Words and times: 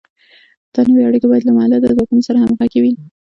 دا 0.73 0.81
نوې 0.89 1.03
اړیکې 1.07 1.27
باید 1.29 1.43
له 1.45 1.51
مؤلده 1.55 1.89
ځواکونو 1.95 2.21
سره 2.27 2.37
همغږې 2.43 2.79
وي. 2.81 2.93